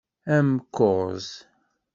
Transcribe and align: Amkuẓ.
Amkuẓ. 0.35 1.25